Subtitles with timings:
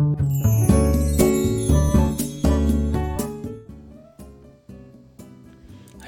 [0.00, 0.06] は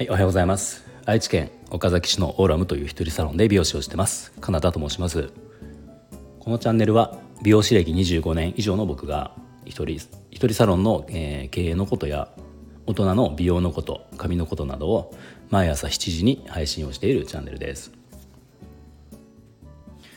[0.01, 0.83] いおはようございます。
[1.05, 4.31] 愛知県岡崎市のオーラムという一人サロンで美容師をしてます。
[4.41, 5.29] カナダと申します。
[6.39, 12.29] このチャンネルは美容師歴25年以上の僕が一人一人サロンの、えー、経営のことや
[12.87, 15.13] 大人の美容のこと髪のことなどを
[15.51, 17.91] 毎朝7時に配信をしているチャンネルです。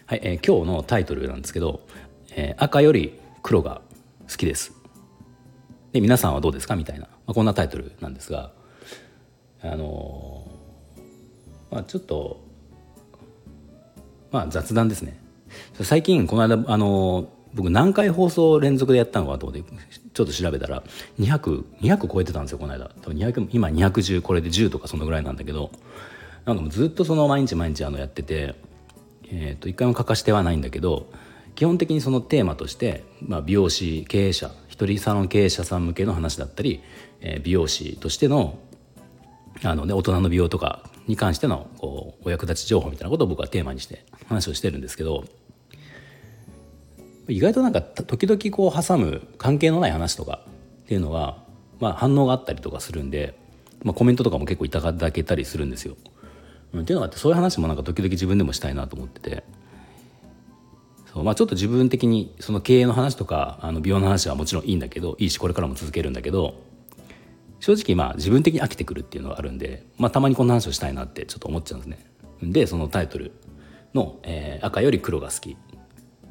[0.06, 1.86] はい、えー、今日のタイトルなんですけど、
[2.30, 3.80] えー、赤より黒が
[4.28, 4.72] 好きです。
[5.92, 6.74] で皆さんはどうですか？
[6.74, 8.50] みたいな、まあ、こんなタイトルなんですが。
[9.62, 10.50] あの、
[11.70, 12.44] まあちょっと
[14.32, 15.16] まあ雑談ですね。
[15.80, 19.72] 最近この間あの僕何回放送連続でやったのかと思って
[20.12, 20.82] ちょっと調べたら
[21.20, 22.90] 200200 200超えてたんですよこの間。
[23.00, 25.70] 多分200今210これで10とかそのぐらいなんだけど
[26.46, 28.56] なんかもうずっとその毎日毎日あのやってて
[29.28, 31.06] えー、と一回も欠かしてはないんだけど
[31.56, 36.82] 基本的にそのテーマとして、まあ、美容師経営者一人サロン経営者さん向けの話だったり、
[37.20, 38.58] えー、美容師としての
[39.64, 45.24] あの、ね、大人の美容とかに関してのこうお役立ち情報みたいなことを僕はテーマにして話をしてるんですけど
[47.28, 50.40] 意外となんか時々こう挟む関係のない話とか
[50.84, 51.42] っていうのは、
[51.80, 53.38] まあ、反応があったりとかするんで、
[53.82, 55.96] まあ、コメントとかも結構いただけたりするんですよ。
[56.76, 59.44] っていうのがあってそういう話もなんか時々自分でもしたいなと思ってて
[61.16, 66.60] そう、まあ、ちょっと自分的にその経営の話とかあの美容の話はもちろんいいんだけどいいしこれからも続けるんだけど
[67.58, 72.06] 正直まあ自分的に飽きてくるっていうのがあるんで、まあ、たまにこんな話をしたいなってちょっと思っちゃうんですね。
[72.42, 73.32] でそのタイトル
[73.94, 75.56] の、えー「赤より黒が好き」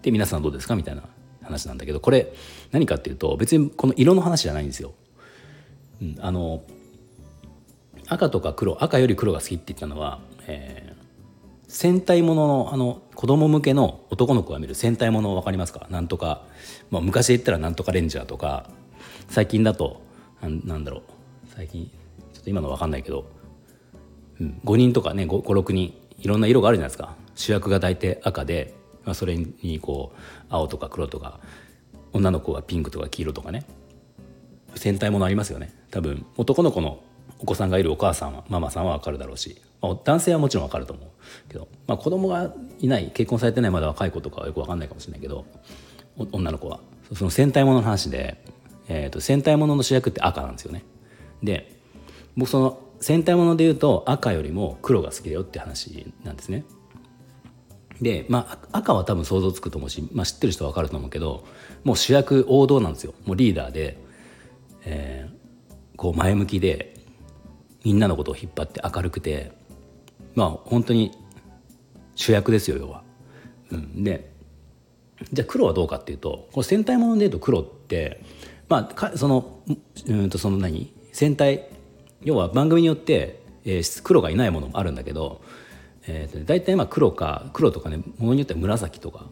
[0.03, 1.01] で皆さんどうですかみたいな
[1.41, 2.31] 話なんだけどこれ
[2.71, 4.93] 何かっていうと別にこの色の話じゃないんですよ。
[5.99, 6.61] うん、あの
[8.07, 10.94] 赤とか黒赤より黒が好きって言ったのは、え、
[11.75, 15.87] 戦隊もののあの子供向けの男の子が見る戦隊もの分かりますか？
[15.89, 16.45] なんとか、
[16.89, 18.69] まあ、昔言ったらなんとかレンジャーとか
[19.27, 20.01] 最近だと
[20.41, 21.01] なんだろう。
[21.53, 21.91] 最近
[22.31, 23.29] ちょっと今の分かんないけど、
[24.39, 27.13] うん、5人とかね56人いろんな色があるじゃないですか。
[27.35, 31.41] 主役が大体赤で、まあ、それにこう青とか黒とか
[32.13, 33.65] 女の子はピンクとか黄色とかね。
[34.75, 35.73] 戦隊ものありますよね。
[35.91, 37.03] 多分男の子の
[37.39, 41.07] お子さんがいるお母さんはママさんは分かるだろうし、まあ、男性はもちろん分かると思う
[41.49, 45.45] けど、まあ、子供がいない結婚されてないまだ若い子とかはよく分かんないかもしれないけど
[46.31, 46.79] 女の子は。
[47.13, 48.43] その戦隊ものの話で、
[48.87, 50.83] えー、と戦隊ものの主役って赤なんですよね。
[51.43, 51.71] で
[52.35, 56.65] 僕その戦隊もので言うと赤よりも黒が好きだよって話なんですね。
[58.01, 61.45] でまあ赤は多分想像つくと思うし、まあ、知ってる人は分かると思うけど
[61.83, 63.13] もう主役王道なんですよ。
[63.25, 63.97] もうリーダーで、
[64.85, 66.94] えー、こう前向きで
[67.85, 69.51] みんなのことを引っ張って明るくて
[70.33, 71.11] まあ本当に
[72.15, 73.03] 主役ですよ要は。
[73.71, 74.31] うん、で
[75.31, 78.21] じゃあ黒はどうかっていうとこの戦隊ものでいうと黒って
[78.67, 79.59] まあその
[80.07, 80.91] うんとその何？
[81.13, 81.69] 戦隊
[82.21, 85.41] 要は番組によって、えー、黒がいないものもあるんだけど、
[86.07, 89.27] えー、と大体まあ黒か黒とかねものによっては紫とか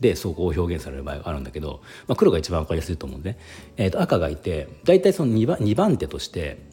[0.00, 3.38] でそうこう表現される場合があるんだけど、まあ、黒が一番分かりやすいと思うんで、
[3.76, 6.71] えー、と赤がいて大体その 2, 番2番手として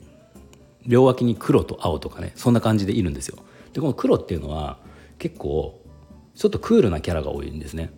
[0.89, 3.38] 両脇に黒と青とかねそんな感じでいるんですよ。
[3.73, 4.79] でこの黒っていうのは
[5.19, 5.79] 結構
[6.35, 7.91] ちょっとクールなキャラが多いんですね。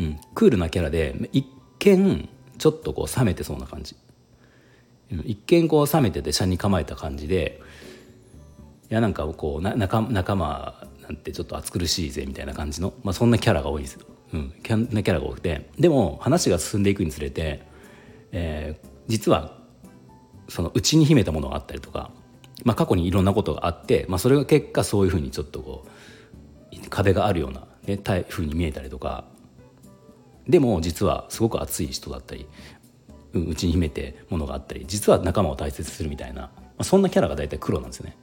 [0.00, 0.20] うん。
[0.34, 1.46] クールなキャラで一
[1.78, 3.94] 見ちょっとこう冷めてそうな感じ。
[5.24, 7.60] 一見こう冷めてて車に構えた感じで
[8.90, 14.00] いやなんかこうな仲仲間なんてちょっと暑苦しいぜみたいな感じの、まあ、そんなキャラが多いですよ、
[14.32, 15.70] うん、キャなキャラが多くて。
[15.78, 17.62] でも話が進んでいくにつれて、
[18.32, 19.58] えー、実は
[20.48, 22.10] その内に秘めたものがあったりとか、
[22.64, 25.86] まあ、過去にいろんなことがあって、まあ、それが結果そういうふうにちょっとこ
[26.72, 27.98] う壁があるような、ね、
[28.28, 29.24] ふうに見えたりとか
[30.48, 32.46] でも実はすごく熱い人だったり
[33.34, 38.16] 内に秘めてものがあったり実は仲間を大切にするみたいな、まあ、そんなキャラが大体黒なんですよね。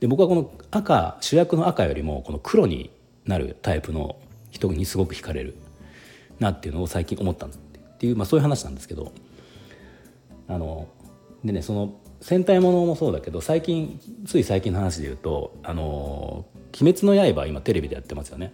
[0.00, 2.90] で僕はこの赤主役の赤よりもこの黒に
[3.24, 4.16] なるタイプの
[4.50, 5.56] 人にすごく惹かれる
[6.38, 7.48] なっていうのを最近思ったっ
[7.98, 9.12] ていう、まあ、そういう話なんですけど
[10.48, 10.86] あの
[11.46, 16.46] でねその戦隊ものもそうだけど最近つい最近の話で言うと「あの
[16.80, 18.52] 鬼滅の刃」今テレビでやってますよね。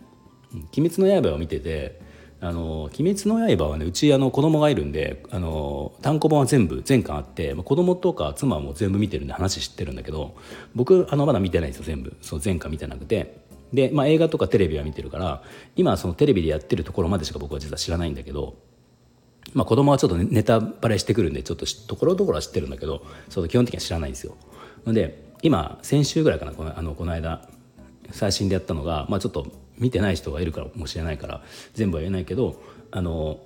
[0.76, 1.98] 鬼滅の刃を見てて
[2.42, 10.34] あの鬼滅の刃はねうちあの子供がいるんであの単行本は全部全巻あって、まあ、子供とか妻も全部見てるんで話知ってるんだけど
[10.74, 13.42] 僕あのまだ見てないんですよ全部そう全巻見てなくて
[13.72, 15.42] で、まあ、映画とかテレビは見てるから
[15.76, 18.56] 今そのテレビでやってるところまでしか僕は実は知らないんだけど
[19.54, 24.36] まあ、子供はちょっとネタバレしてくるんでちょっとところどころは知ってるんだけどそう基本的には知らないんですよ。
[24.86, 27.48] ので今先週ぐらいかなこのあのこの間
[28.10, 29.46] 最新でやったのが、まあ、ちょっと
[29.78, 31.42] 見てない人がいるかもしれないから
[31.74, 33.40] 全部は言えないけどあの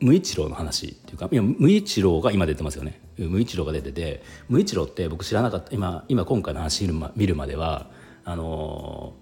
[0.00, 7.88] 無一郎の話っていうかいや無一郎が今出てますよね無一郎が出てて無一郎って僕知らなかった今今今回の話見るま見るまでは
[8.24, 9.14] あの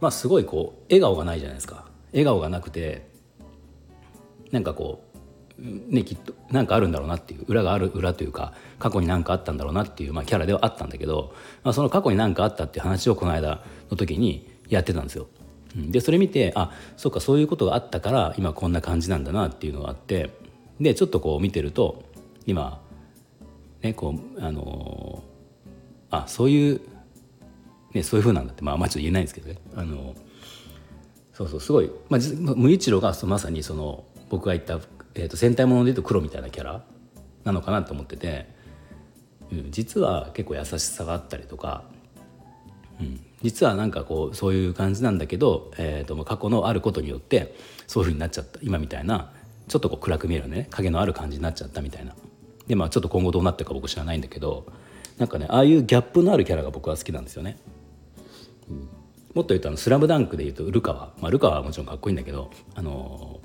[0.00, 3.13] まあすごいこう笑顔がないじゃないですか笑顔がなくて
[4.54, 5.02] なんかこ
[5.58, 11.34] うねきっとなんかあるんだろうなっていう裏がある裏というか過去に何かあったんだろうなっていう、まあ、キャラではあったんだけど、
[11.64, 15.26] まあ、その過去に何かあったっていう話をこの間の時にやってたんですよ。
[15.76, 20.30] でそれ見てあそうかそういうことがあったから今こんな感じなんだなっていうのがあって
[20.80, 22.04] でちょっとこう見てると
[22.46, 22.80] 今
[23.82, 26.80] ねこうあのー、あそういう、
[27.92, 30.16] ね、そういうふうなんだってまあまあちょっと言えないんですけどねあのー、
[31.32, 34.04] そうそうすごい、まあ、無一郎がまさにその
[34.34, 34.80] 僕が言った、
[35.14, 36.82] えー、と戦隊ものでいうと黒みたいなキャラ
[37.44, 38.48] なのかなと思ってて、
[39.52, 41.84] うん、実は結構優しさがあったりとか、
[43.00, 47.54] うん、実はなんかこうそういう感じなんだけど、えー、と過去のあることによって
[47.86, 49.32] そういうふうになっちゃった今みたいな
[49.68, 52.12] ちょっとこう暗く見えるね影のある感じになっちゃったみたいな。
[52.66, 54.66] でまあちょっと今後どうなってるか僕知らないんだけど
[55.16, 57.56] なんかねああいうギャップのあるキャラが僕は好きなんですよね、
[58.68, 58.88] うん、もっ
[59.34, 63.44] と言うとあの「スラムダンクで言うとルカワ、まあ、ルカワはもちろんかっこいいんだけどあのどう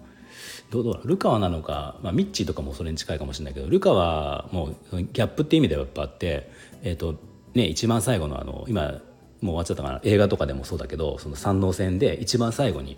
[0.71, 6.49] どうルカワなのか、まあ、ミッチーとかもそれに近いかもしれないけどルカワもギャップっていう意味ではやっぱあって
[6.83, 7.15] え、ー、と
[7.53, 8.99] ね一番最後のあの今もう
[9.41, 10.01] 終わっちゃったかな。
[10.03, 12.97] 映画とかでもそうだけどその山王戦で一番最後に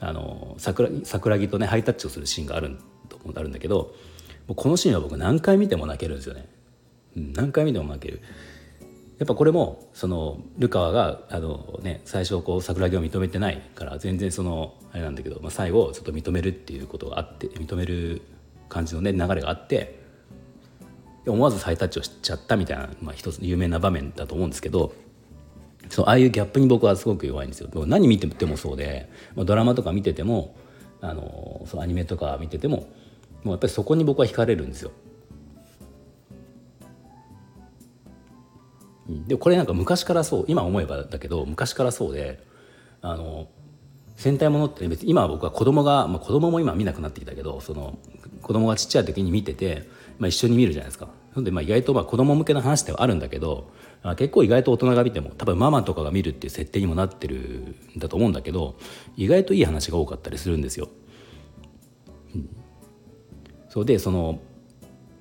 [0.00, 2.76] あの桜桜木とねハイタッチをするシーンがある
[3.08, 3.94] とあるんだけど
[4.46, 6.48] もうこのシーンは僕何回見ても泣けるんですよね、
[7.16, 8.20] 何回見ても泣ける。
[9.18, 18.20] やっぱこれもそのルカワがあの、ね、最初こう桜木を認めてないから全然そのあれなんだけど、まあ、最後ちょっと認めるっていうことがあって認める
[18.68, 20.00] 感じのね流れがあって
[21.26, 24.92] 思わずハイタッチをしちゃったみたいな、まあ、一つ有名な場面だと思うんですけど
[25.88, 30.56] そうああいうギャップに僕はすごく弱いんですよ何見ててもそうでまあドラマとか見てても
[31.00, 32.86] あのそうアニメとか見ててもも
[33.44, 34.90] うやっぱりそこに僕は惹かれるんですよ。
[39.08, 42.44] でこれなんか昔からそう今思えばだけど昔からそうで
[43.02, 43.48] あの
[44.16, 47.98] 戦隊ものって別に今は僕は子供が、まあ、子供も今見なくなってきたけどその
[48.42, 49.88] 子供がちっちゃい時に見てて、
[50.18, 51.06] まあ、一緒に見るじゃないですか。
[51.06, 53.70] なのでまあ意外とまあ子供向けの話ではあるんだけど
[54.16, 58.78] 結構意外と大人が見ても多分ママとかが見るっていう設定にもなってるんだと思うんだけど
[59.16, 60.88] 意外といい話が多かったりするんですよ。
[62.34, 62.48] うん、
[63.68, 64.40] そうでその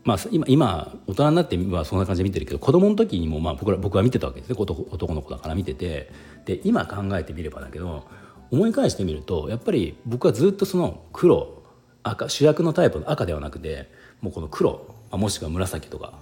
[0.06, 4.56] まあ、今今大人になってはそんな感じで見てるけど子供の時にもまあ僕ら僕は見てたわけですね。
[4.58, 6.12] 男の子だから見てて。
[6.46, 8.06] で今考えてみればだけど
[8.52, 11.64] 思い返してみるとやっぱり僕はずっとその黒
[12.04, 13.90] 赤主役のタイプの赤ではなくて
[14.22, 16.14] もうこの黒もしくは紫とか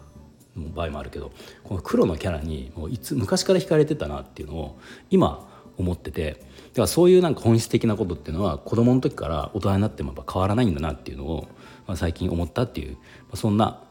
[0.56, 1.32] の場合もあるけど
[1.64, 11.48] この黒のキャラにもういつ昔から惹かれてたなっていうのを今思っててだからそういうなんか本質的なことっていうのは子供の時から大人になってもやっぱ変わらないんだなっていうのを、
[11.88, 13.00] まあ、最近思ったっていう、ま
[13.34, 13.84] あ、そんな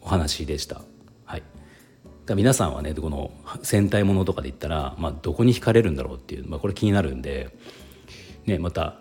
[0.00, 0.82] お話でした。
[1.24, 1.42] はい、
[2.34, 3.30] 皆さんはねこの
[3.62, 7.56] 戦隊ものとかで言ったら、まあ、どこに惹かれるんだろうっていう、まあ、これ気になるんで、
[8.46, 8.98] ね、また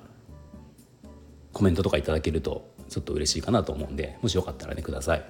[1.54, 5.26] コメントとかいただけるとちょっと嬉しいかなと思うんでもしよかったらねください。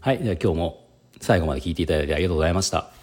[0.00, 0.88] はい、では今日も
[1.20, 2.97] 最後まで聞いていただいてありがとうございました。